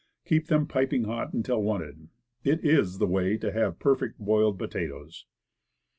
Keep 0.25 0.47
them 0.47 0.65
piping 0.65 1.03
hot 1.03 1.31
until 1.31 1.61
wanted. 1.61 2.07
It 2.43 2.65
is 2.65 2.97
the 2.97 3.05
way 3.05 3.37
to 3.37 3.51
have 3.51 3.77
perfect 3.77 4.17
boiled 4.17 4.57
po 4.57 4.65
tatoes. 4.65 5.27